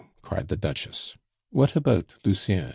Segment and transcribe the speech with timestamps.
[0.23, 1.15] cried the Duchess.
[1.51, 2.69] "What about Lucien?"